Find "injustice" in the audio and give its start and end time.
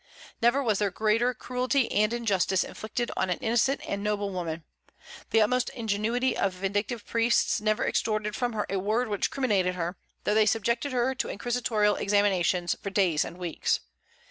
2.11-2.63